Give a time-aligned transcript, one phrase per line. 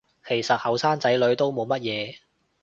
[0.27, 2.17] 其實後生仔女都冇乜嘢